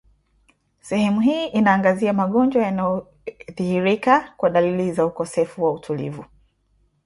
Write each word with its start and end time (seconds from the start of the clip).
Sehemu 0.79 1.21
hii 1.21 1.45
inaangazia 1.47 2.13
magonjwa 2.13 2.63
yanayodhihirika 2.63 4.33
kwa 4.37 4.49
dalili 4.49 4.91
za 4.91 5.05
ukosefu 5.05 5.63
wa 5.63 5.71
utulivu 5.71 6.25